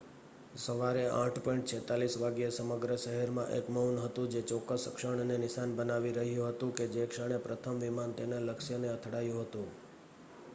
સવારે 0.55 1.01
૮.૪૬ 1.15 2.15
વાગ્યે 2.21 2.47
સમગ્ર 2.53 2.93
શહેરમાં 2.97 3.51
એક 3.57 3.69
મૌન 3.69 3.99
હતું 3.99 4.31
જે 4.31 4.41
ચોક્કસ 4.45 4.87
ક્ષણને 4.93 5.37
નિશાન 5.37 5.77
બનાવી 5.77 6.15
રહ્યું 6.17 6.49
હતું 6.49 6.73
કે 6.73 6.89
જે 6.91 7.07
ક્ષણે 7.07 7.39
પ્રથમ 7.41 7.75
વિમાન 7.81 8.17
તેના 8.17 8.43
લક્ષ્ય 8.47 8.77
ને 8.79 8.89
અથડાયું 8.89 9.41
હતું 9.43 9.69